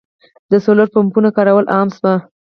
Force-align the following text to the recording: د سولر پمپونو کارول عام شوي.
د 0.51 0.53
سولر 0.65 0.87
پمپونو 0.93 1.29
کارول 1.37 1.65
عام 1.75 1.87
شوي. 1.95 2.13